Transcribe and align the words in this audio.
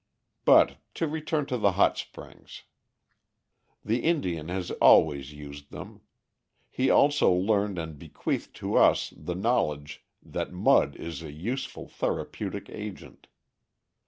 But 0.45 0.77
to 0.95 1.07
return 1.07 1.45
to 1.45 1.59
the 1.59 1.73
hot 1.73 1.95
springs. 1.95 2.63
The 3.85 3.99
Indian 3.99 4.47
has 4.49 4.71
always 4.81 5.31
used 5.31 5.69
them. 5.69 6.01
He 6.71 6.89
also 6.89 7.31
learned 7.31 7.77
and 7.77 7.99
bequeathed 7.99 8.55
to 8.55 8.77
us 8.77 9.13
the 9.15 9.35
knowledge 9.35 10.03
that 10.23 10.51
mud 10.51 10.95
is 10.95 11.21
a 11.21 11.31
useful 11.31 11.87
therapeutic 11.87 12.67
agent. 12.71 13.27